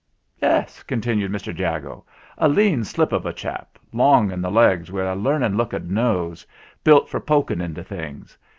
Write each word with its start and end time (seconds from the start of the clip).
"Yes," 0.41 0.81
continued 0.81 1.31
Mr. 1.31 1.55
Jago, 1.55 2.07
"a 2.39 2.47
lean 2.49 2.83
slip 2.83 3.11
of 3.11 3.27
a 3.27 3.31
chap, 3.31 3.77
long 3.93 4.31
in 4.31 4.41
the 4.41 4.49
legs 4.49 4.91
wi' 4.91 5.03
a 5.03 5.13
learned 5.13 5.55
looking 5.57 5.93
nose, 5.93 6.43
built 6.83 7.07
for 7.07 7.19
poking 7.19 7.61
into 7.61 7.83
things. 7.83 8.35